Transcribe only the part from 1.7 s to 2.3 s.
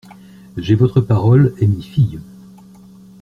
fie.